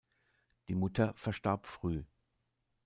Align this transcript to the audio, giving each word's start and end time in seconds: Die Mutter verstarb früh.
Die 0.67 0.73
Mutter 0.73 1.13
verstarb 1.13 1.67
früh. 1.67 2.01